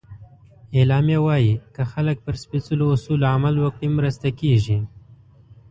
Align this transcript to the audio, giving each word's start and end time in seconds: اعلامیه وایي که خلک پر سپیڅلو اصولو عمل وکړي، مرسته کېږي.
اعلامیه 0.75 1.19
وایي 1.25 1.53
که 1.75 1.81
خلک 1.91 2.17
پر 2.25 2.35
سپیڅلو 2.43 2.85
اصولو 2.95 3.25
عمل 3.35 3.55
وکړي، 3.59 3.87
مرسته 3.97 4.27
کېږي. 4.39 4.77